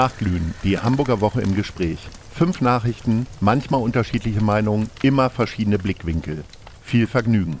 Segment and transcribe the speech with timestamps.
[0.00, 1.98] Nachglühen, die Hamburger Woche im Gespräch.
[2.32, 6.42] Fünf Nachrichten, manchmal unterschiedliche Meinungen, immer verschiedene Blickwinkel.
[6.82, 7.60] Viel Vergnügen.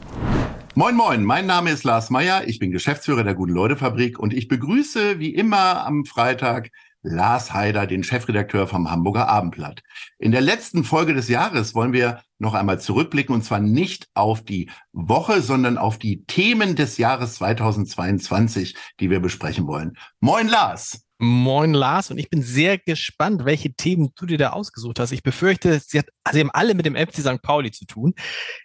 [0.74, 5.18] Moin, moin, mein Name ist Lars Meyer, ich bin Geschäftsführer der Guten-Leute-Fabrik und ich begrüße
[5.18, 6.70] wie immer am Freitag
[7.02, 9.82] Lars Haider, den Chefredakteur vom Hamburger Abendblatt.
[10.18, 14.42] In der letzten Folge des Jahres wollen wir noch einmal zurückblicken und zwar nicht auf
[14.42, 19.98] die Woche, sondern auf die Themen des Jahres 2022, die wir besprechen wollen.
[20.20, 21.04] Moin, Lars.
[21.22, 25.12] Moin Lars und ich bin sehr gespannt, welche Themen du dir da ausgesucht hast.
[25.12, 27.42] Ich befürchte, sie, hat, sie haben alle mit dem FC St.
[27.42, 28.14] Pauli zu tun.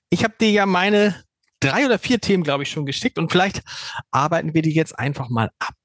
[0.09, 1.21] Ich habe dir ja meine
[1.59, 3.61] drei oder vier Themen, glaube ich, schon geschickt und vielleicht
[4.09, 5.75] arbeiten wir die jetzt einfach mal ab.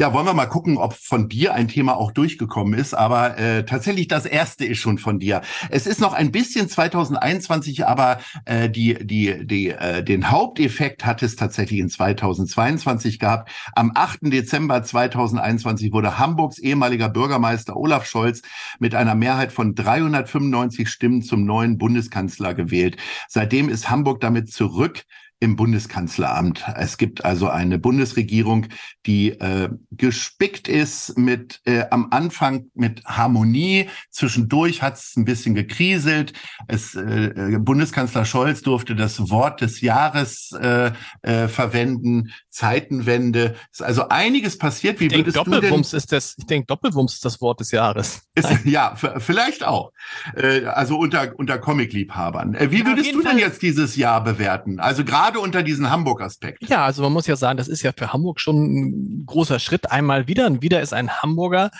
[0.00, 2.94] Ja, wollen wir mal gucken, ob von dir ein Thema auch durchgekommen ist.
[2.94, 5.42] Aber äh, tatsächlich das erste ist schon von dir.
[5.70, 11.22] Es ist noch ein bisschen 2021, aber äh, die, die, die, äh, den Haupteffekt hat
[11.22, 13.50] es tatsächlich in 2022 gehabt.
[13.74, 14.20] Am 8.
[14.32, 18.42] Dezember 2021 wurde Hamburgs ehemaliger Bürgermeister Olaf Scholz
[18.78, 22.96] mit einer Mehrheit von 395 Stimmen zum neuen Bundeskanzler gewählt.
[23.28, 25.04] Seitdem ist Hamburg damit zurück
[25.42, 26.64] im Bundeskanzleramt.
[26.76, 28.68] Es gibt also eine Bundesregierung,
[29.06, 33.88] die äh, gespickt ist mit äh, am Anfang mit Harmonie.
[34.10, 36.32] Zwischendurch hat es ein bisschen gekriselt.
[36.68, 42.30] Es, äh, Bundeskanzler Scholz durfte das Wort des Jahres äh, äh, verwenden.
[42.48, 43.56] Zeitenwende.
[43.72, 45.00] Ist also einiges passiert.
[45.00, 46.34] Wie ich würdest denk, Doppelwumms du denn, ist das?
[46.38, 48.22] Ich denke, Doppelwumms ist das Wort des Jahres.
[48.36, 49.90] Ist, ja, vielleicht auch.
[50.36, 52.54] Äh, also unter unter Comicliebhabern.
[52.54, 54.78] Äh, wie ja, würdest du denn jetzt dieses Jahr bewerten?
[54.78, 56.68] Also gerade gerade unter diesen Hamburg-Aspekt.
[56.68, 59.90] Ja, also man muss ja sagen, das ist ja für Hamburg schon ein großer Schritt.
[59.90, 60.46] Einmal wieder.
[60.46, 61.70] Und wieder ist ein Hamburger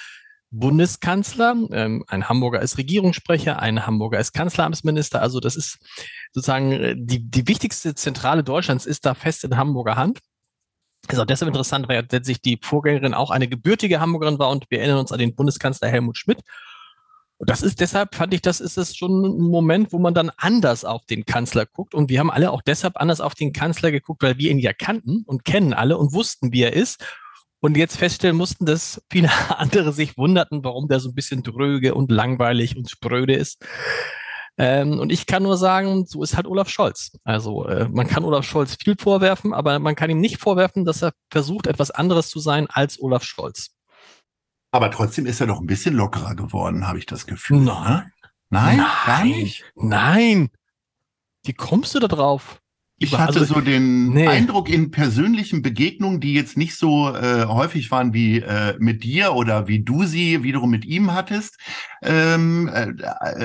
[0.55, 5.23] Bundeskanzler, ähm, ein Hamburger ist Regierungssprecher, ein Hamburger ist Kanzleramtsminister.
[5.23, 5.79] Also das ist
[6.31, 10.19] sozusagen äh, die, die wichtigste Zentrale Deutschlands ist da fest in Hamburger Hand.
[11.09, 14.81] Ist auch deshalb interessant, weil sich die Vorgängerin auch eine gebürtige Hamburgerin war und wir
[14.81, 16.41] erinnern uns an den Bundeskanzler Helmut Schmidt.
[17.43, 20.31] Und das ist deshalb, fand ich, das ist es schon ein Moment, wo man dann
[20.37, 21.93] anders auf den Kanzler guckt.
[21.93, 24.73] Und wir haben alle auch deshalb anders auf den Kanzler geguckt, weil wir ihn ja
[24.73, 27.05] kannten und kennen alle und wussten, wie er ist.
[27.59, 31.97] Und jetzt feststellen mussten, dass viele andere sich wunderten, warum der so ein bisschen dröge
[31.97, 33.67] und langweilig und spröde ist.
[34.57, 37.11] Ähm, und ich kann nur sagen, so ist halt Olaf Scholz.
[37.25, 41.03] Also äh, man kann Olaf Scholz viel vorwerfen, aber man kann ihm nicht vorwerfen, dass
[41.03, 43.75] er versucht, etwas anderes zu sein als Olaf Scholz.
[44.73, 47.61] Aber trotzdem ist er doch ein bisschen lockerer geworden, habe ich das Gefühl.
[47.61, 48.11] Nein.
[48.49, 49.65] Nein, Nein, gar nicht.
[49.77, 50.51] Nein.
[51.45, 52.62] Wie kommst du da drauf?
[53.03, 54.27] Ich hatte also, so den nee.
[54.27, 59.35] Eindruck in persönlichen Begegnungen, die jetzt nicht so äh, häufig waren wie äh, mit dir
[59.35, 61.59] oder wie du sie wiederum mit ihm hattest,
[62.03, 62.93] ähm, äh,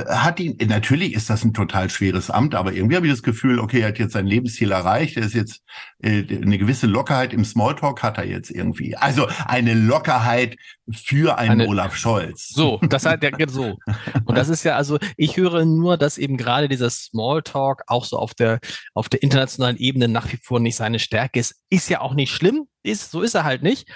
[0.07, 3.59] hat ihn, natürlich ist das ein total schweres Amt, aber irgendwie habe ich das Gefühl,
[3.59, 5.61] okay, er hat jetzt sein Lebensziel erreicht, er ist jetzt
[5.99, 8.95] äh, eine gewisse Lockerheit im Smalltalk hat er jetzt irgendwie.
[8.95, 10.55] Also eine Lockerheit
[10.91, 12.49] für einen eine, Olaf Scholz.
[12.49, 13.77] So, das hat er so.
[14.25, 18.17] Und das ist ja, also ich höre nur, dass eben gerade dieser Smalltalk auch so
[18.17, 18.59] auf der,
[18.93, 21.55] auf der internationalen internationalen Ebene nach wie vor nicht seine Stärke ist.
[21.69, 23.89] Ist ja auch nicht schlimm, ist, so ist er halt nicht.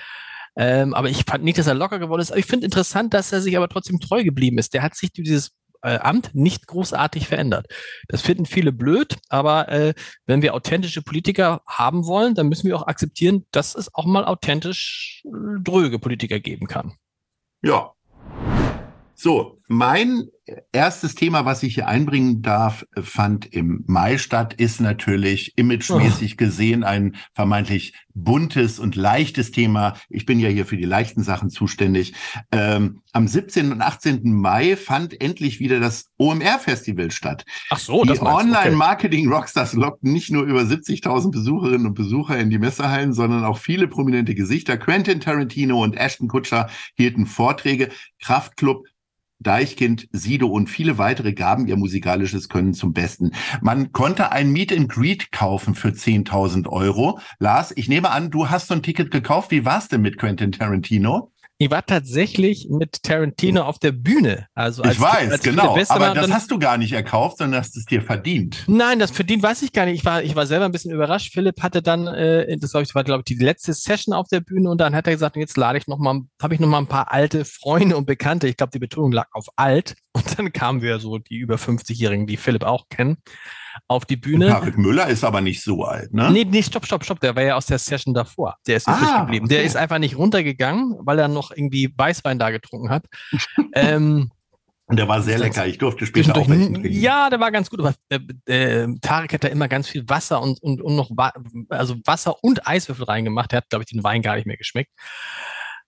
[0.56, 2.32] Ähm, aber ich fand nicht, dass er locker geworden ist.
[2.32, 4.74] Aber ich finde interessant, dass er sich aber trotzdem treu geblieben ist.
[4.74, 5.52] Der hat sich dieses
[5.82, 7.68] äh, Amt nicht großartig verändert.
[8.08, 9.94] Das finden viele blöd, aber äh,
[10.26, 14.26] wenn wir authentische Politiker haben wollen, dann müssen wir auch akzeptieren, dass es auch mal
[14.26, 16.94] authentisch äh, dröge Politiker geben kann.
[17.64, 17.92] Ja.
[19.16, 20.28] So, mein
[20.74, 26.38] erstes Thema, was ich hier einbringen darf, fand im Mai statt, ist natürlich imagemäßig oh.
[26.38, 29.96] gesehen ein vermeintlich buntes und leichtes Thema.
[30.10, 32.14] Ich bin ja hier für die leichten Sachen zuständig.
[32.52, 33.72] Ähm, am 17.
[33.72, 34.34] und 18.
[34.34, 37.46] Mai fand endlich wieder das OMR-Festival statt.
[37.70, 43.14] Ach so, die Online-Marketing-Rockstars lockten nicht nur über 70.000 Besucherinnen und Besucher in die Messehallen,
[43.14, 44.78] sondern auch viele prominente Gesichter.
[44.78, 47.90] Quentin Tarantino und Ashton Kutscher hielten Vorträge.
[48.22, 48.86] Kraftklub
[49.42, 53.32] Deichkind, Sido und viele weitere gaben ihr musikalisches Können zum Besten.
[53.62, 57.20] Man konnte ein Meet and Greet kaufen für 10.000 Euro.
[57.40, 59.52] Lars, ich nehme an, du hast so ein Ticket gekauft.
[59.52, 61.32] Wie war's denn mit Quentin Tarantino?
[61.62, 64.48] Ich war tatsächlich mit Tarantino auf der Bühne.
[64.56, 65.78] Also als, ich weiß, als genau.
[65.90, 68.64] Aber das hast du gar nicht erkauft, sondern hast es dir verdient.
[68.66, 70.00] Nein, das verdient weiß ich gar nicht.
[70.00, 71.32] Ich war, ich war selber ein bisschen überrascht.
[71.32, 74.40] Philipp hatte dann, äh, das glaube ich, war glaube ich die letzte Session auf der
[74.40, 76.80] Bühne und dann hat er gesagt, jetzt lade ich noch mal, habe ich noch mal
[76.80, 78.48] ein paar alte Freunde und Bekannte.
[78.48, 79.94] Ich glaube, die Betonung lag auf alt.
[80.14, 83.18] Und dann kamen wir so die über 50-Jährigen, die Philipp auch kennen
[83.88, 84.48] auf die Bühne.
[84.48, 86.30] Patrick Müller ist aber nicht so alt, ne?
[86.32, 87.20] Nee, nee, stopp, stopp, stopp.
[87.20, 88.56] Der war ja aus der Session davor.
[88.68, 89.46] Der ist übrig ah, geblieben.
[89.46, 89.56] Okay.
[89.56, 93.06] Der ist einfach nicht runtergegangen, weil er noch irgendwie Weißwein da getrunken hat.
[93.74, 94.32] ähm,
[94.92, 95.66] und der war sehr lecker.
[95.66, 96.92] Ich durfte später auch welchen trinken.
[96.92, 97.80] Ja, der war ganz gut.
[97.80, 101.32] Aber äh, äh, Tarek hat da immer ganz viel Wasser und, und, und noch Wa
[101.70, 103.54] also Wasser und Eiswürfel reingemacht.
[103.54, 104.92] Der hat, glaube ich, den Wein gar nicht mehr geschmeckt.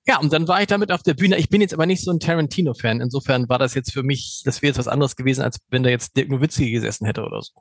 [0.06, 1.38] Ja, und dann war ich damit auf der Bühne.
[1.38, 3.02] Ich bin jetzt aber nicht so ein Tarantino-Fan.
[3.02, 5.90] Insofern war das jetzt für mich, das wäre jetzt was anderes gewesen, als wenn da
[5.90, 7.52] jetzt Dirk Nowitzki gesessen hätte oder so.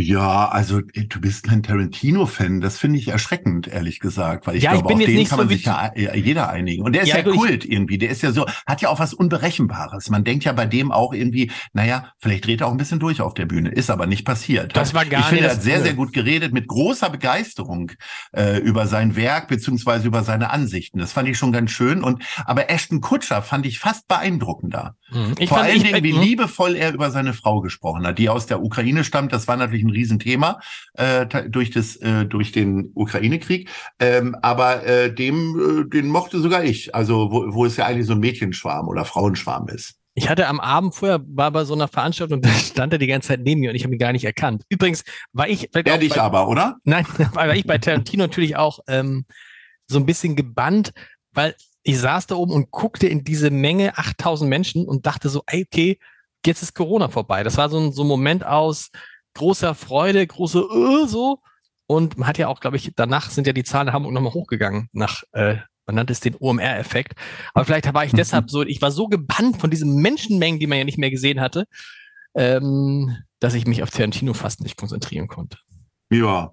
[0.00, 2.60] Ja, also du bist ein Tarantino-Fan.
[2.60, 5.36] Das finde ich erschreckend, ehrlich gesagt, weil ich ja, glaube, ich auf den kann so
[5.38, 6.84] man sich ja jeder einigen.
[6.84, 7.98] Und der ist ja, ja Kult irgendwie.
[7.98, 10.08] Der ist ja so, hat ja auch was Unberechenbares.
[10.08, 13.20] Man denkt ja bei dem auch irgendwie, naja, vielleicht dreht er auch ein bisschen durch
[13.20, 13.70] auf der Bühne.
[13.70, 14.76] Ist aber nicht passiert.
[14.76, 17.90] Das war gar ich finde, er hat sehr, sehr gut geredet, mit großer Begeisterung
[18.30, 21.00] äh, über sein Werk beziehungsweise über seine Ansichten.
[21.00, 22.04] Das fand ich schon ganz schön.
[22.04, 24.94] Und aber Ashton Kutscher fand ich fast beeindruckender.
[25.10, 25.34] Mhm.
[25.38, 26.20] Vor fand, allen Dingen, wie mhm.
[26.20, 29.32] liebevoll er über seine Frau gesprochen hat, die aus der Ukraine stammt.
[29.32, 30.60] Das war natürlich ein Riesenthema
[30.94, 33.70] äh, durch, das, äh, durch den Ukraine-Krieg.
[33.98, 36.94] Ähm, aber äh, dem, äh, den mochte sogar ich.
[36.94, 39.98] Also wo, wo es ja eigentlich so ein Mädchenschwarm oder Frauenschwarm ist.
[40.14, 43.28] Ich hatte am Abend vorher, war bei so einer Veranstaltung, da stand er die ganze
[43.28, 44.64] Zeit neben mir und ich habe ihn gar nicht erkannt.
[44.68, 45.68] Übrigens war ich.
[45.72, 46.76] Er dich bei, aber, oder?
[46.84, 49.26] Nein, war ich bei Tarantino natürlich auch ähm,
[49.86, 50.92] so ein bisschen gebannt,
[51.32, 51.54] weil
[51.84, 55.98] ich saß da oben und guckte in diese Menge, 8000 Menschen und dachte so, okay,
[56.44, 57.44] jetzt ist Corona vorbei.
[57.44, 58.90] Das war so ein, so ein Moment aus,
[59.38, 61.40] großer Freude, große uh, so.
[61.86, 64.34] Und man hat ja auch, glaube ich, danach sind ja die Zahlen in Hamburg nochmal
[64.34, 65.56] hochgegangen, nach, äh,
[65.86, 67.14] man nannte es den OMR-Effekt.
[67.54, 68.18] Aber vielleicht war ich mhm.
[68.18, 71.40] deshalb so, ich war so gebannt von diesen Menschenmengen, die man ja nicht mehr gesehen
[71.40, 71.64] hatte,
[72.34, 75.58] ähm, dass ich mich auf Tarantino fast nicht konzentrieren konnte.
[76.10, 76.52] Ja,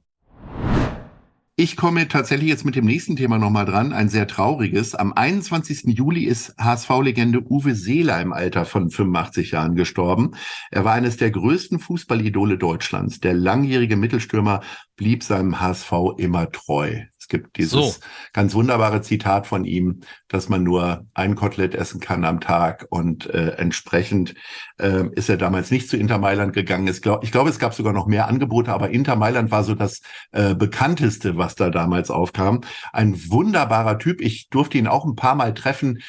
[1.57, 4.94] ich komme tatsächlich jetzt mit dem nächsten Thema nochmal dran, ein sehr trauriges.
[4.94, 5.84] Am 21.
[5.86, 10.31] Juli ist HSV-Legende Uwe Seeler im Alter von 85 Jahren gestorben.
[10.69, 13.22] Er war eines der größten Fußballidole Deutschlands.
[13.22, 14.63] Der langjährige Mittelstürmer
[14.98, 17.04] blieb seinem HSV immer treu.
[17.25, 17.95] Es gibt dieses so.
[18.33, 23.25] ganz wunderbare Zitat von ihm, dass man nur ein Kotelett essen kann am Tag und
[23.25, 24.36] äh, entsprechend
[24.77, 26.88] äh, ist er damals nicht zu Inter Mailand gegangen.
[26.88, 29.74] Ich glaube, ich glaube, es gab sogar noch mehr Angebote, aber Inter Mailand war so
[29.74, 30.01] das
[30.33, 32.62] äh, bekannteste, was da damals aufkam.
[32.94, 34.22] Ein wunderbarer Typ.
[34.22, 36.04] Ich durfte ihn auch ein paar Mal treffen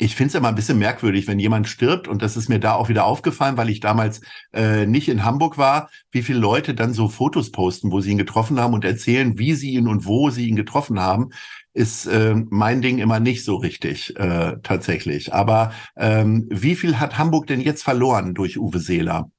[0.00, 2.72] ich finde es immer ein bisschen merkwürdig, wenn jemand stirbt, und das ist mir da
[2.72, 6.94] auch wieder aufgefallen, weil ich damals äh, nicht in Hamburg war, wie viele Leute dann
[6.94, 10.30] so Fotos posten, wo sie ihn getroffen haben und erzählen, wie sie ihn und wo
[10.30, 11.30] sie ihn getroffen haben,
[11.74, 15.34] ist äh, mein Ding immer nicht so richtig äh, tatsächlich.
[15.34, 19.30] Aber ähm, wie viel hat Hamburg denn jetzt verloren durch Uwe Seeler?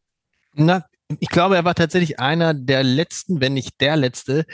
[0.54, 0.86] Na,
[1.20, 4.46] ich glaube, er war tatsächlich einer der letzten, wenn nicht der letzte,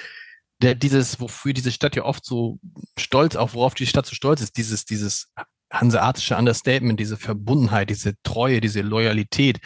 [0.62, 2.60] der dieses, wofür diese Stadt ja oft so
[2.98, 5.28] stolz, auch worauf die Stadt so stolz ist, dieses, dieses
[5.72, 9.60] hanseatische Understatement, diese Verbundenheit, diese Treue, diese Loyalität,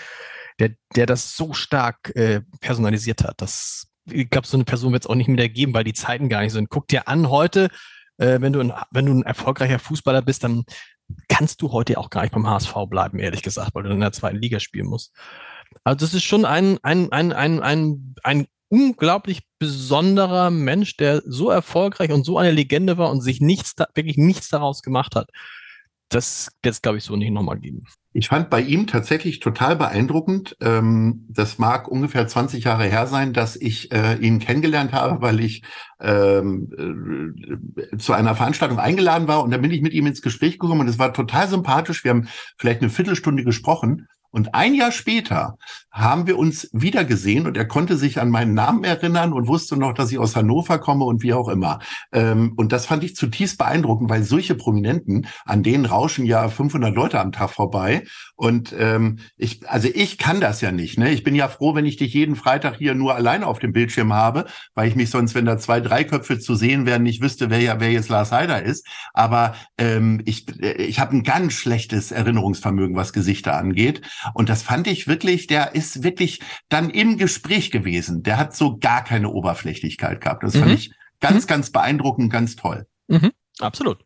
[0.59, 3.35] der, der das so stark äh, personalisiert hat.
[3.37, 6.29] Das, ich glaube, so eine Person wird es auch nicht mehr geben, weil die Zeiten
[6.29, 6.69] gar nicht sind.
[6.69, 7.69] Guck dir an heute,
[8.17, 10.63] äh, wenn, du ein, wenn du ein erfolgreicher Fußballer bist, dann
[11.27, 14.13] kannst du heute auch gar nicht beim HSV bleiben, ehrlich gesagt, weil du in der
[14.13, 15.13] zweiten Liga spielen musst.
[15.83, 21.49] Also das ist schon ein, ein, ein, ein, ein, ein unglaublich besonderer Mensch, der so
[21.49, 25.29] erfolgreich und so eine Legende war und sich nichts, wirklich nichts daraus gemacht hat
[26.11, 27.85] das es, glaube ich, so nicht nochmal geben.
[28.13, 30.57] Ich fand bei ihm tatsächlich total beeindruckend.
[30.59, 35.39] Ähm, das mag ungefähr 20 Jahre her sein, dass ich äh, ihn kennengelernt habe, weil
[35.39, 35.63] ich
[36.01, 37.33] ähm,
[37.77, 40.81] äh, zu einer Veranstaltung eingeladen war und dann bin ich mit ihm ins Gespräch gekommen
[40.81, 42.03] und es war total sympathisch.
[42.03, 42.27] Wir haben
[42.57, 45.57] vielleicht eine Viertelstunde gesprochen und ein Jahr später
[45.91, 49.75] haben wir uns wieder gesehen und er konnte sich an meinen Namen erinnern und wusste
[49.75, 51.79] noch, dass ich aus Hannover komme und wie auch immer.
[52.13, 56.95] Ähm, und das fand ich zutiefst beeindruckend, weil solche Prominenten, an denen rauschen ja 500
[56.95, 58.05] Leute am Tag vorbei.
[58.35, 60.97] Und ähm, ich, also ich kann das ja nicht.
[60.97, 61.11] Ne?
[61.11, 64.13] Ich bin ja froh, wenn ich dich jeden Freitag hier nur alleine auf dem Bildschirm
[64.13, 64.45] habe,
[64.75, 67.59] weil ich mich sonst, wenn da zwei, drei Köpfe zu sehen werden, nicht wüsste, wer
[67.59, 68.87] ja, wer jetzt Lars Heider ist.
[69.13, 74.01] Aber ähm, ich, ich habe ein ganz schlechtes Erinnerungsvermögen, was Gesichter angeht.
[74.33, 78.23] Und das fand ich wirklich, der ist wirklich dann im Gespräch gewesen.
[78.23, 80.43] Der hat so gar keine Oberflächlichkeit gehabt.
[80.43, 80.59] Das mhm.
[80.59, 81.47] fand ich ganz, mhm.
[81.47, 82.87] ganz beeindruckend, ganz toll.
[83.07, 83.31] Mhm.
[83.59, 84.05] Absolut.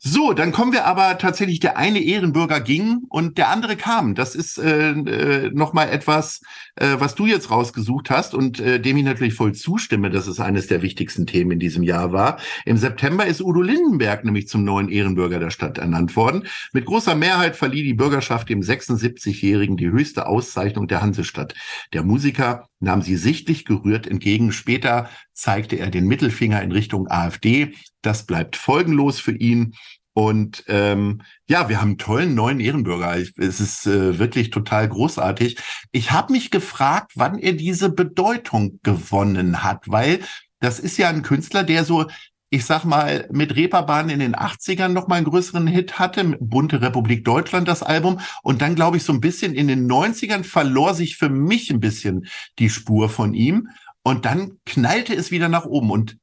[0.00, 4.14] So, dann kommen wir aber tatsächlich, der eine Ehrenbürger ging und der andere kam.
[4.14, 6.40] Das ist äh, äh, nochmal etwas,
[6.76, 10.38] äh, was du jetzt rausgesucht hast und äh, dem ich natürlich voll zustimme, dass es
[10.38, 12.38] eines der wichtigsten Themen in diesem Jahr war.
[12.64, 16.46] Im September ist Udo Lindenberg nämlich zum neuen Ehrenbürger der Stadt ernannt worden.
[16.72, 21.54] Mit großer Mehrheit verlieh die Bürgerschaft dem 76-Jährigen die höchste Auszeichnung der Hansestadt.
[21.92, 24.52] Der Musiker nahm sie sichtlich gerührt entgegen.
[24.52, 27.74] Später zeigte er den Mittelfinger in Richtung AfD.
[28.02, 29.74] Das bleibt folgenlos für ihn.
[30.12, 33.16] Und ähm, ja, wir haben einen tollen neuen Ehrenbürger.
[33.16, 35.56] Es ist äh, wirklich total großartig.
[35.92, 40.18] Ich habe mich gefragt, wann er diese Bedeutung gewonnen hat, weil
[40.58, 42.06] das ist ja ein Künstler, der so,
[42.50, 46.82] ich sag mal, mit Reeperbahn in den 80ern noch mal einen größeren Hit hatte, Bunte
[46.82, 48.18] Republik Deutschland das Album.
[48.42, 51.78] Und dann, glaube ich, so ein bisschen in den 90ern verlor sich für mich ein
[51.78, 52.26] bisschen
[52.58, 53.68] die Spur von ihm.
[54.02, 55.90] Und dann knallte es wieder nach oben.
[55.90, 56.18] Und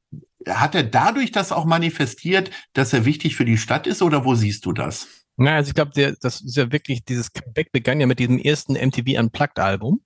[0.48, 4.34] hat er dadurch das auch manifestiert, dass er wichtig für die Stadt ist oder wo
[4.34, 5.08] siehst du das?
[5.36, 8.72] Na, also ich glaube, das ist ja wirklich, dieses Comeback begann ja mit diesem ersten
[8.74, 10.00] MTV Unplugged-Album,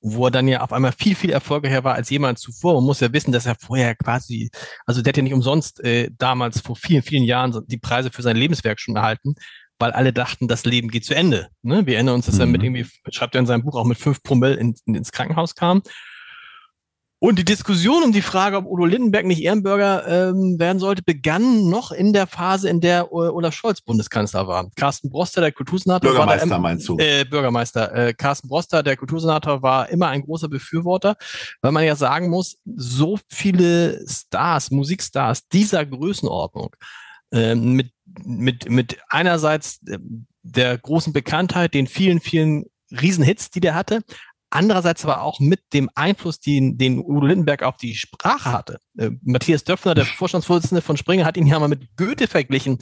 [0.00, 2.74] wo er dann ja auf einmal viel, viel erfolgreicher war als jemand zuvor.
[2.74, 4.50] Man muss ja wissen, dass er vorher quasi,
[4.84, 8.22] also der hat ja nicht umsonst äh, damals vor vielen, vielen Jahren die Preise für
[8.22, 9.34] sein Lebenswerk schon erhalten,
[9.78, 11.48] weil alle dachten, das Leben geht zu Ende.
[11.62, 11.86] Ne?
[11.86, 12.40] Wir erinnern uns, dass mhm.
[12.42, 12.76] er mit mhm.
[12.76, 15.82] irgendwie, schreibt er in seinem Buch auch mit fünf Promille in, in, ins Krankenhaus kam.
[17.18, 21.70] Und die Diskussion um die Frage, ob Udo Lindenberg nicht Ehrenbürger ähm, werden sollte, begann
[21.70, 24.68] noch in der Phase, in der Olaf Scholz Bundeskanzler war.
[24.76, 26.98] Carsten Broster, der Kultursenator, Bürgermeister war da, meinst du?
[26.98, 27.94] Äh, Bürgermeister.
[27.94, 31.16] Äh, Carsten Broster, der Kultursenator, war immer ein großer Befürworter,
[31.62, 36.76] weil man ja sagen muss, so viele Stars, Musikstars dieser Größenordnung,
[37.32, 37.92] äh, mit,
[38.24, 39.98] mit, mit einerseits äh,
[40.42, 44.02] der großen Bekanntheit, den vielen, vielen Riesenhits, die der hatte,
[44.56, 48.78] Andererseits aber auch mit dem Einfluss, den, den Udo Lindenberg auf die Sprache hatte.
[48.96, 52.78] Äh, Matthias Döpfner, der Vorstandsvorsitzende von Springer, hat ihn ja mal mit Goethe verglichen.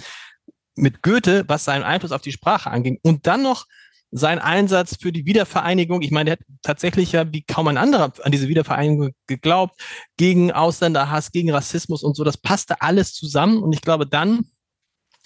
[0.77, 3.01] Mit Goethe, was seinen Einfluss auf die Sprache anging.
[3.03, 3.67] Und dann noch
[4.13, 6.03] sein Einsatz für die Wiedervereinigung.
[6.03, 9.81] Ich meine, er hat tatsächlich ja wie kaum ein anderer an diese Wiedervereinigung geglaubt,
[10.17, 12.23] gegen Ausländerhass, gegen Rassismus und so.
[12.23, 13.61] Das passte alles zusammen.
[13.61, 14.45] Und ich glaube, dann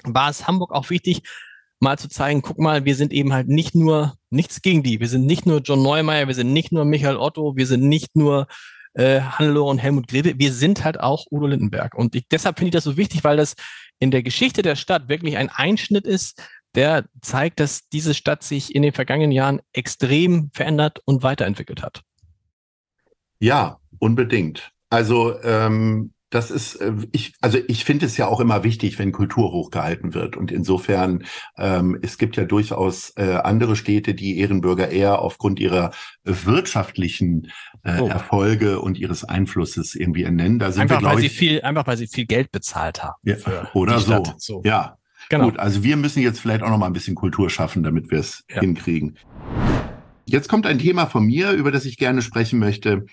[0.05, 1.25] war es Hamburg auch wichtig,
[1.80, 5.08] mal zu zeigen, guck mal, wir sind eben halt nicht nur, nichts gegen die, wir
[5.08, 8.47] sind nicht nur John Neumeier, wir sind nicht nur Michael Otto, wir sind nicht nur
[8.94, 11.94] äh, Hannelore und Helmut Grebe, wir sind halt auch Udo Lindenberg.
[11.94, 13.54] Und ich, deshalb finde ich das so wichtig, weil das
[14.00, 16.42] in der Geschichte der Stadt wirklich ein Einschnitt ist,
[16.75, 22.02] der zeigt, dass diese Stadt sich in den vergangenen Jahren extrem verändert und weiterentwickelt hat.
[23.40, 24.73] Ja, unbedingt.
[24.90, 29.12] Also ähm, das ist, äh, ich, also ich finde es ja auch immer wichtig, wenn
[29.12, 30.37] Kultur hochgehalten wird.
[30.37, 31.25] Und insofern,
[31.56, 35.92] ähm, es gibt ja durchaus äh, andere Städte, die Ehrenbürger eher aufgrund ihrer
[36.25, 37.50] wirtschaftlichen
[37.82, 38.08] äh, oh.
[38.08, 40.58] Erfolge und ihres Einflusses irgendwie ernennen.
[40.58, 43.16] Da sind einfach, wir, weil ich, sie viel, einfach weil sie viel Geld bezahlt haben.
[43.23, 43.37] Ja,
[43.73, 44.23] oder so.
[44.37, 44.62] so.
[44.64, 44.99] Ja.
[45.30, 45.44] Genau.
[45.44, 48.20] Gut, also wir müssen jetzt vielleicht auch noch mal ein bisschen Kultur schaffen, damit wir
[48.20, 48.61] es ja.
[48.61, 49.18] hinkriegen.
[50.25, 53.06] Jetzt kommt ein Thema von mir, über das ich gerne sprechen möchte.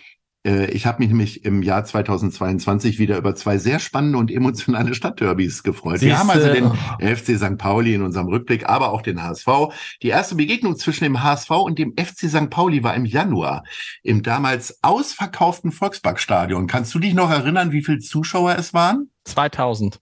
[0.45, 4.93] Äh, ich habe mich nämlich im Jahr 2022 wieder über zwei sehr spannende und emotionale
[4.93, 5.99] Stadtderbys gefreut.
[5.99, 6.07] Siehste.
[6.07, 6.71] Wir haben also den
[7.15, 7.57] FC St.
[7.57, 9.47] Pauli in unserem Rückblick, aber auch den HSV.
[10.03, 12.49] Die erste Begegnung zwischen dem HSV und dem FC St.
[12.49, 13.63] Pauli war im Januar
[14.03, 16.67] im damals ausverkauften Volksparkstadion.
[16.67, 19.09] Kannst du dich noch erinnern, wie viele Zuschauer es waren?
[19.25, 19.99] 2000.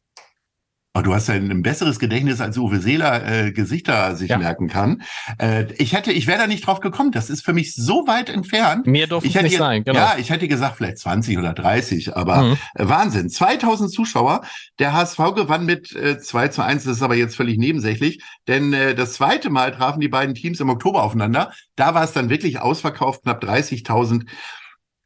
[0.95, 4.37] Oh, du hast ja ein besseres Gedächtnis als Uwe Seeler äh, Gesichter sich ja.
[4.37, 5.01] merken kann.
[5.39, 7.11] Äh, ich hätte, ich wäre da nicht drauf gekommen.
[7.11, 8.85] Das ist für mich so weit entfernt.
[8.85, 9.83] Mehr durfte ich hätte, nicht sein.
[9.83, 9.97] Genau.
[9.97, 12.57] Ja, ich hätte gesagt vielleicht 20 oder 30, aber mhm.
[12.75, 13.27] äh, Wahnsinn.
[13.27, 14.41] 2000 Zuschauer.
[14.77, 16.83] Der HSV gewann mit äh, 2 zu 1.
[16.83, 20.59] Das ist aber jetzt völlig nebensächlich, denn äh, das zweite Mal trafen die beiden Teams
[20.59, 21.53] im Oktober aufeinander.
[21.75, 24.27] Da war es dann wirklich ausverkauft, knapp 30.000.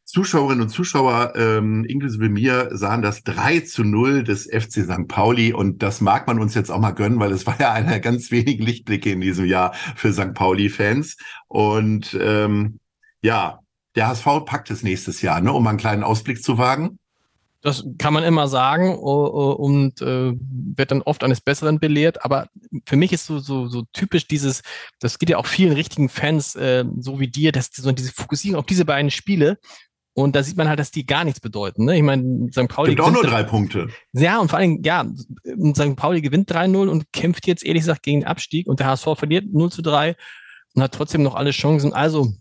[0.07, 5.09] Zuschauerinnen und Zuschauer, ähm, inklusive mir, sahen das 3 zu 0 des FC St.
[5.09, 7.99] Pauli und das mag man uns jetzt auch mal gönnen, weil es war ja einer
[7.99, 10.33] ganz wenigen Lichtblicke in diesem Jahr für St.
[10.33, 11.17] Pauli-Fans.
[11.49, 12.79] Und ähm,
[13.21, 13.59] ja,
[13.95, 16.99] der HSV packt es nächstes Jahr, ne, um einen kleinen Ausblick zu wagen.
[17.61, 22.23] Das kann man immer sagen und äh, wird dann oft eines Besseren belehrt.
[22.23, 22.47] Aber
[22.85, 24.61] für mich ist so, so, so typisch dieses,
[25.01, 28.59] das geht ja auch vielen richtigen Fans, äh, so wie dir, dass so diese Fokussierung
[28.59, 29.57] auf diese beiden Spiele
[30.17, 31.85] und da sieht man halt, dass die gar nichts bedeuten.
[31.85, 31.95] Ne?
[31.95, 32.67] Ich meine, St.
[32.67, 32.89] Pauli.
[32.89, 33.87] Gibt auch nur drei Punkte.
[34.13, 35.05] Ja, und vor allem, ja,
[35.75, 35.95] St.
[35.95, 39.45] Pauli gewinnt 3-0 und kämpft jetzt ehrlich gesagt gegen den Abstieg und der HSV verliert
[39.53, 40.15] 0 zu 3
[40.73, 41.93] und hat trotzdem noch alle Chancen.
[41.93, 42.33] Also,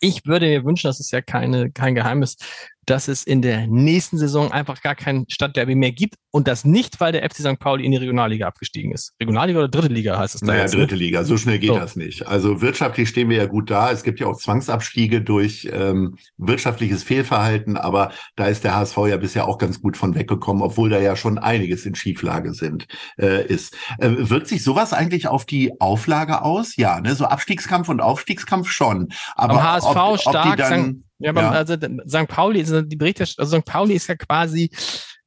[0.00, 2.36] ich würde mir wünschen, das ist ja keine, kein Geheimnis,
[2.86, 7.00] dass es in der nächsten Saison einfach gar kein Stadtderby mehr gibt und das nicht,
[7.00, 7.58] weil der FC St.
[7.58, 9.12] Pauli in die Regionalliga abgestiegen ist.
[9.20, 10.74] Regionalliga oder dritte Liga heißt es da naja, jetzt?
[10.74, 10.80] Ne?
[10.80, 11.78] dritte Liga, so schnell geht so.
[11.78, 12.26] das nicht.
[12.26, 13.92] Also wirtschaftlich stehen wir ja gut da.
[13.92, 19.16] Es gibt ja auch Zwangsabstiege durch ähm, wirtschaftliches Fehlverhalten, aber da ist der HSV ja
[19.16, 22.86] bisher auch ganz gut von weggekommen, obwohl da ja schon einiges in Schieflage sind,
[23.18, 23.76] äh, ist.
[23.98, 26.76] Äh, wirkt sich sowas eigentlich auf die Auflage aus?
[26.76, 27.14] Ja, ne?
[27.14, 29.08] so Abstiegskampf und Aufstiegskampf schon.
[29.34, 31.50] Aber Am HSV ob, stark, ob dann, ja, aber ja.
[31.50, 32.28] also St.
[32.28, 33.64] Pauli ist die Berichterstattung, also St.
[33.64, 34.70] Pauli ist ja quasi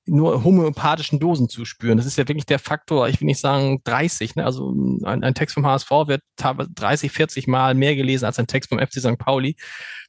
[0.08, 1.98] nur homöopathischen Dosen zu spüren.
[1.98, 4.36] Das ist ja wirklich der Faktor, ich will nicht sagen 30.
[4.36, 4.46] Ne?
[4.46, 4.72] Also
[5.04, 8.80] ein, ein Text vom HSV wird 30, 40 Mal mehr gelesen als ein Text vom
[8.80, 9.18] FC St.
[9.18, 9.56] Pauli.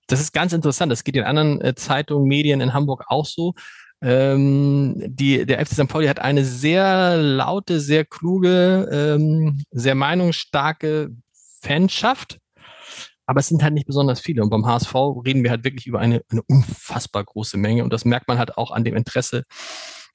[0.07, 0.93] Das ist ganz interessant.
[0.93, 3.55] Das geht in anderen äh, Zeitungen, Medien in Hamburg auch so.
[4.03, 5.89] Ähm, die, der FC St.
[5.89, 11.11] Pauli hat eine sehr laute, sehr kluge, ähm, sehr meinungsstarke
[11.63, 12.39] Fanschaft
[13.27, 14.43] aber es sind halt nicht besonders viele.
[14.43, 17.85] Und beim HSV reden wir halt wirklich über eine, eine unfassbar große Menge.
[17.85, 19.45] Und das merkt man halt auch an dem Interesse.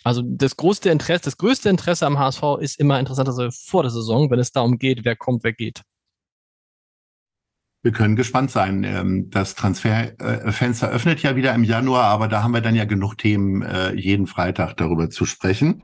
[0.04, 4.32] Also das größte Interesse, das größte Interesse am HSV ist immer interessanterweise vor der Saison,
[4.32, 5.82] wenn es darum geht, wer kommt, wer geht.
[7.84, 8.84] Wir können gespannt sein.
[8.84, 13.18] Ähm, das Transferfenster öffnet ja wieder im Januar, aber da haben wir dann ja genug
[13.18, 15.84] Themen, äh, jeden Freitag darüber zu sprechen.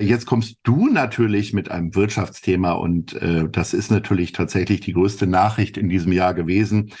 [0.00, 5.26] Jetzt kommst du natürlich mit einem Wirtschaftsthema und äh, das ist natürlich tatsächlich die größte
[5.26, 6.92] Nachricht in diesem Jahr gewesen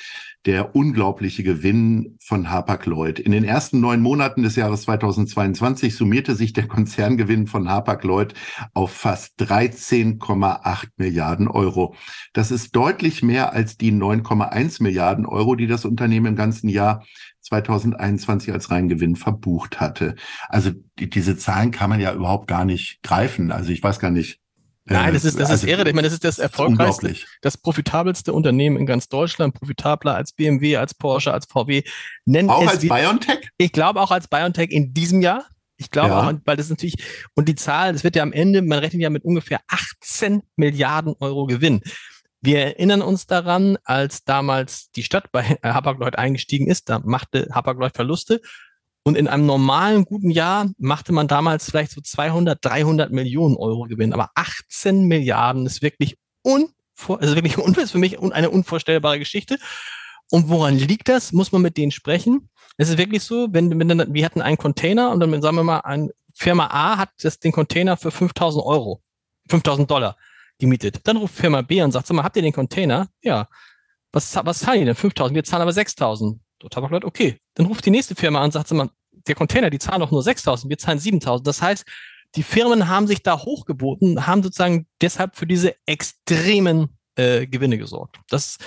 [0.48, 3.18] der unglaubliche Gewinn von Hapag-Lloyd.
[3.18, 8.34] In den ersten neun Monaten des Jahres 2022 summierte sich der Konzerngewinn von Hapag-Lloyd
[8.72, 11.94] auf fast 13,8 Milliarden Euro.
[12.32, 17.04] Das ist deutlich mehr als die 9,1 Milliarden Euro, die das Unternehmen im ganzen Jahr
[17.48, 20.14] 2021 als Reingewinn verbucht hatte.
[20.48, 23.50] Also die, diese Zahlen kann man ja überhaupt gar nicht greifen.
[23.50, 24.40] Also ich weiß gar nicht,
[24.90, 25.86] Nein, das ist, das also, ist irre.
[25.86, 30.76] Ich meine, das ist das erfolgreichste, das profitabelste Unternehmen in ganz Deutschland, profitabler als BMW,
[30.76, 31.82] als Porsche, als VW.
[32.24, 33.50] Nennen auch als BioNTech?
[33.58, 35.46] Ich glaube auch als BioNTech in diesem Jahr.
[35.76, 36.20] Ich glaube ja.
[36.22, 36.96] auch, weil das ist natürlich,
[37.34, 41.14] und die Zahl, das wird ja am Ende, man rechnet ja mit ungefähr 18 Milliarden
[41.20, 41.82] Euro Gewinn.
[42.40, 47.94] Wir erinnern uns daran, als damals die Stadt bei Hapag-Lloyd eingestiegen ist, da machte Hapag-Lloyd
[47.94, 48.40] Verluste
[49.02, 53.84] und in einem normalen guten Jahr machte man damals vielleicht so 200, 300 Millionen Euro
[53.84, 54.12] Gewinn.
[54.12, 59.58] Aber 18 Milliarden ist wirklich unvor, also wirklich ist für mich eine unvorstellbare Geschichte.
[60.30, 61.32] Und woran liegt das?
[61.32, 62.50] Muss man mit denen sprechen?
[62.76, 65.80] Es ist wirklich so, wenn, wenn wir hatten einen Container und dann sagen wir mal,
[65.80, 69.00] ein Firma A hat das, den Container für 5000 Euro,
[69.48, 70.16] 5000 Dollar
[70.58, 71.00] gemietet.
[71.04, 73.08] Dann ruft Firma B und sagt, sag mal, habt ihr den Container?
[73.22, 73.48] Ja.
[74.12, 74.94] Was, was zahlen die denn?
[74.94, 75.34] 5000.
[75.34, 76.40] Wir zahlen aber 6000.
[76.58, 77.38] Dort habe ich gedacht, okay.
[77.54, 78.90] Dann ruft die nächste Firma an und sagt, sag mal,
[79.26, 81.42] der Container, die zahlen doch nur 6.000, wir zahlen 7.000.
[81.42, 81.84] Das heißt,
[82.34, 88.18] die Firmen haben sich da hochgeboten, haben sozusagen deshalb für diese extremen äh, Gewinne gesorgt.
[88.28, 88.58] Das,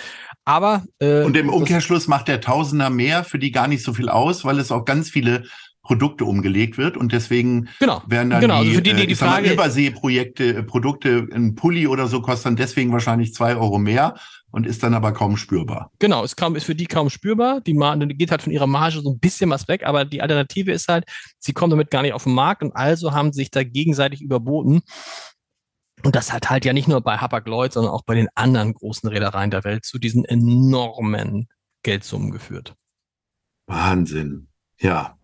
[0.46, 4.10] aber äh, und im Umkehrschluss macht der Tausender mehr für die gar nicht so viel
[4.10, 5.46] aus, weil es auch ganz viele
[5.92, 9.16] Produkte umgelegt wird und deswegen genau, werden dann genau, die, also für die, die, die
[9.16, 13.78] Frage, mal, Überseeprojekte, äh, Produkte, ein Pulli oder so kostet dann deswegen wahrscheinlich zwei Euro
[13.78, 14.16] mehr
[14.52, 15.92] und ist dann aber kaum spürbar.
[16.00, 17.60] Genau, es kaum, ist für die kaum spürbar.
[17.60, 20.72] Die Marge geht halt von ihrer Marge so ein bisschen was weg, aber die Alternative
[20.72, 21.04] ist halt,
[21.40, 24.84] sie kommen damit gar nicht auf den Markt und also haben sich da gegenseitig überboten.
[26.06, 29.10] Und das hat halt ja nicht nur bei Hapag-Lloyd, sondern auch bei den anderen großen
[29.10, 31.50] Reedereien der Welt zu diesen enormen
[31.84, 32.76] Geldsummen geführt.
[33.68, 34.48] Wahnsinn.
[34.80, 35.18] Ja.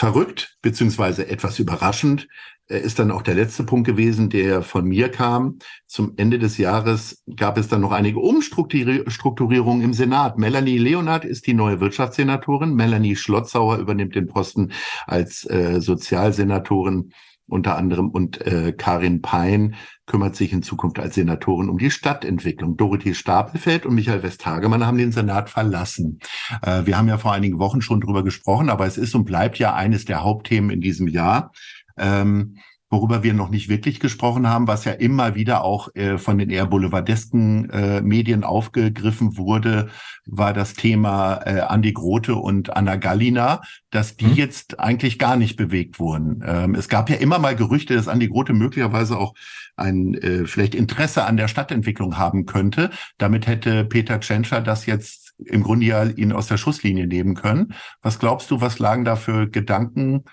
[0.00, 2.26] Verrückt, beziehungsweise etwas überraschend,
[2.68, 5.58] ist dann auch der letzte Punkt gewesen, der von mir kam.
[5.86, 10.38] Zum Ende des Jahres gab es dann noch einige Umstrukturierungen im Senat.
[10.38, 12.72] Melanie Leonard ist die neue Wirtschaftssenatorin.
[12.72, 14.72] Melanie Schlotzauer übernimmt den Posten
[15.06, 17.12] als äh, Sozialsenatorin
[17.50, 19.74] unter anderem und äh, Karin Pein
[20.06, 22.76] kümmert sich in Zukunft als Senatorin um die Stadtentwicklung.
[22.76, 26.18] Dorothee Stapelfeld und Michael Westhagemann haben den Senat verlassen.
[26.62, 29.58] Äh, wir haben ja vor einigen Wochen schon drüber gesprochen, aber es ist und bleibt
[29.58, 31.52] ja eines der Hauptthemen in diesem Jahr.
[31.96, 32.56] Ähm,
[32.90, 36.50] worüber wir noch nicht wirklich gesprochen haben, was ja immer wieder auch äh, von den
[36.50, 39.88] eher boulevardesken äh, Medien aufgegriffen wurde,
[40.26, 44.34] war das Thema äh, Andi Grote und Anna Gallina, dass die mhm.
[44.34, 46.42] jetzt eigentlich gar nicht bewegt wurden.
[46.44, 49.34] Ähm, es gab ja immer mal Gerüchte, dass Andi Grote möglicherweise auch
[49.76, 52.90] ein äh, vielleicht Interesse an der Stadtentwicklung haben könnte.
[53.18, 57.72] Damit hätte Peter Tschentscher das jetzt im Grunde ja ihn aus der Schusslinie nehmen können.
[58.02, 60.24] Was glaubst du, was lagen da für Gedanken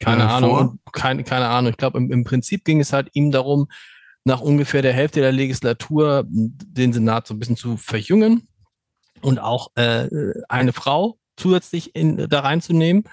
[0.00, 1.70] keine äh, Ahnung, keine, keine Ahnung.
[1.70, 3.68] Ich glaube, im, im Prinzip ging es halt ihm darum,
[4.24, 8.48] nach ungefähr der Hälfte der Legislatur den Senat so ein bisschen zu verjüngen
[9.22, 10.08] und auch äh,
[10.48, 13.04] eine Frau zusätzlich in, da reinzunehmen.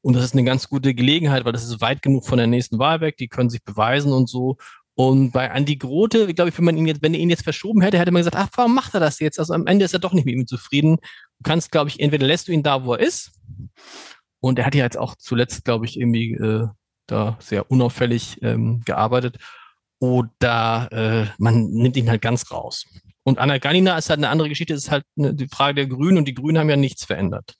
[0.00, 2.78] Und das ist eine ganz gute Gelegenheit, weil das ist weit genug von der nächsten
[2.78, 3.16] Wahl weg.
[3.16, 4.56] Die können sich beweisen und so.
[4.94, 7.82] Und bei Andy Grote, glaube ich, wenn man ihn jetzt, wenn er ihn jetzt verschoben
[7.82, 9.38] hätte, hätte man gesagt, ach, warum macht er das jetzt?
[9.38, 10.96] Also am Ende ist er doch nicht mit ihm zufrieden.
[10.96, 13.32] Du kannst, glaube ich, entweder lässt du ihn da, wo er ist,
[14.40, 16.68] und er hat ja jetzt auch zuletzt, glaube ich, irgendwie äh,
[17.06, 19.38] da sehr unauffällig ähm, gearbeitet.
[20.00, 22.86] Oder äh, man nimmt ihn halt ganz raus.
[23.24, 26.18] Und Anna Galina ist halt eine andere Geschichte, ist halt eine, die Frage der Grünen
[26.18, 27.56] und die Grünen haben ja nichts verändert.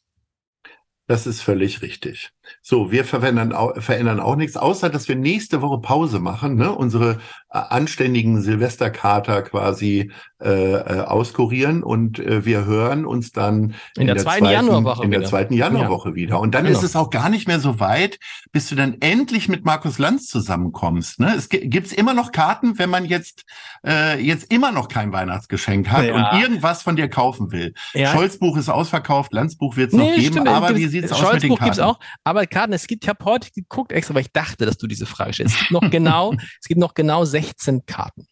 [1.07, 2.31] Das ist völlig richtig.
[2.63, 6.73] So, wir verändern auch, verändern auch nichts, außer dass wir nächste Woche Pause machen, ne?
[6.73, 7.19] unsere
[7.51, 14.07] äh, anständigen Silvesterkater quasi äh, äh, auskurieren und äh, wir hören uns dann in, in
[14.07, 16.15] der, zweiten, zweiten Januarwoche in der zweiten Januarwoche ja.
[16.15, 16.41] wieder.
[16.41, 16.79] Und dann genau.
[16.79, 18.21] ist es auch gar nicht mehr so weit,
[18.53, 21.19] bis du dann endlich mit Markus Lanz zusammenkommst.
[21.19, 21.35] Ne?
[21.37, 23.45] Es gibt's immer noch Karten, wenn man jetzt
[23.85, 26.15] äh, jetzt immer noch kein Weihnachtsgeschenk hat ja.
[26.15, 27.75] und irgendwas von dir kaufen will.
[27.95, 28.13] Ja.
[28.13, 30.49] Scholz Buch ist ausverkauft, Lanz Buch wird es nee, noch geben, stimmt.
[30.49, 31.65] aber wie sieht's aus mit den Karten?
[31.65, 34.79] Gibt's auch, aber Karten, es gibt, ich habe heute geguckt extra, weil ich dachte, dass
[34.79, 35.55] du diese Frage stellst.
[35.55, 38.27] Es gibt noch genau, es gibt noch genau 16 Karten.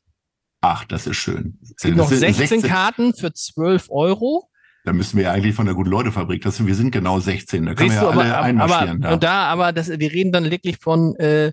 [0.60, 1.58] Ach, das ist schön.
[1.62, 4.48] Es gibt noch 16, 16 Karten für 12 Euro.
[4.84, 7.90] Da müssen wir ja eigentlich von der Gute-Leute-Fabrik, das wir sind genau 16, da können
[7.90, 9.04] Siehst wir ja aber, alle einmarschieren.
[9.04, 9.16] Aber, da.
[9.16, 11.52] da, aber das, wir reden dann wirklich von äh,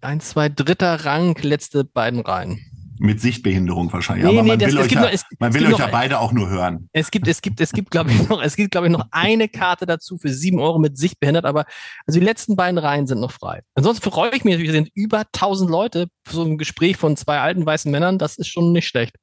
[0.00, 2.58] ein, zwei dritter Rang, letzte beiden Reihen.
[3.02, 4.26] Mit Sichtbehinderung wahrscheinlich.
[4.26, 6.20] Nee, Aber man nee, will, das, euch, ja, noch, es, man will euch ja beide
[6.20, 6.90] auch nur hören.
[6.92, 9.48] Es gibt, es gibt, es gibt, glaube ich, noch, es gibt, glaube ich, noch eine
[9.48, 11.64] Karte dazu für sieben Euro mit Sichtbehindert, aber
[12.06, 13.62] also die letzten beiden Reihen sind noch frei.
[13.74, 17.40] Ansonsten freue ich mich, wir sind über 1000 Leute für so ein Gespräch von zwei
[17.40, 19.16] alten weißen Männern, das ist schon nicht schlecht.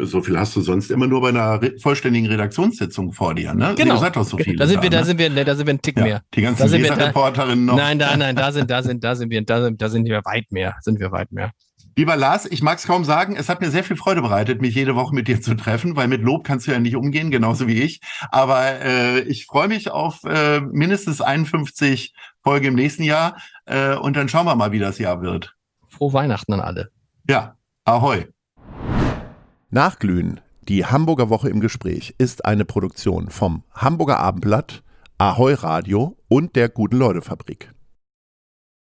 [0.00, 3.74] So viel hast du sonst immer nur bei einer vollständigen Redaktionssitzung vor dir, ne?
[3.76, 3.94] Genau.
[3.94, 4.56] Ihr seid doch so viele.
[4.56, 5.06] Da sind wir, da, ne?
[5.06, 6.22] sind wir, da sind wir ein Tick ja, mehr.
[6.34, 7.74] Die ganzen Leserreporterinnen noch.
[7.76, 10.24] Nein, da, nein, da sind, da sind, da sind wir, da sind, da sind wir
[10.24, 11.50] weit mehr, sind wir weit mehr.
[11.98, 14.72] Lieber Lars, ich mag es kaum sagen, es hat mir sehr viel Freude bereitet, mich
[14.72, 17.66] jede Woche mit dir zu treffen, weil mit Lob kannst du ja nicht umgehen, genauso
[17.66, 18.00] wie ich.
[18.30, 24.16] Aber äh, ich freue mich auf äh, mindestens 51 Folgen im nächsten Jahr äh, und
[24.16, 25.56] dann schauen wir mal, wie das Jahr wird.
[25.88, 26.92] Frohe Weihnachten an alle.
[27.28, 28.28] Ja, ahoi.
[29.70, 34.84] Nachglühen, die Hamburger Woche im Gespräch, ist eine Produktion vom Hamburger Abendblatt,
[35.18, 37.72] Ahoi Radio und der Guten Leute Fabrik.